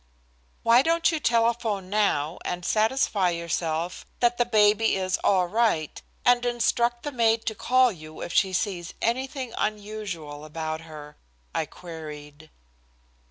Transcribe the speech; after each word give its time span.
"Why 0.63 0.81
don't 0.81 1.11
you 1.11 1.19
telephone 1.19 1.87
now 1.91 2.39
and 2.43 2.65
satisfy 2.65 3.29
yourself 3.29 4.03
that 4.19 4.39
the 4.39 4.47
baby 4.47 4.95
is 4.95 5.19
all 5.23 5.45
right, 5.45 6.01
and 6.25 6.43
instruct 6.43 7.03
the 7.03 7.11
maid 7.11 7.45
to 7.45 7.53
call 7.53 7.91
you 7.91 8.19
if 8.21 8.33
she 8.33 8.51
sees 8.51 8.95
anything 8.99 9.53
unusual 9.59 10.43
about 10.43 10.81
her?" 10.81 11.17
I 11.53 11.67
queried. 11.67 12.49